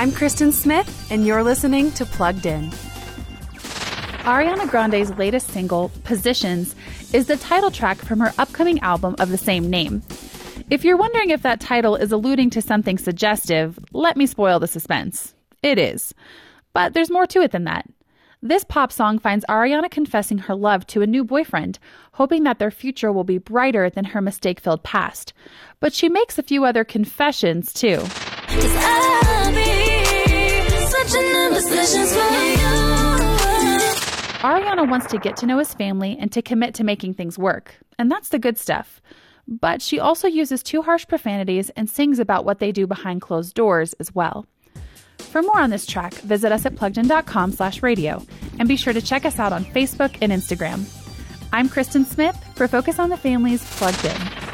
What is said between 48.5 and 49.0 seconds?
and be sure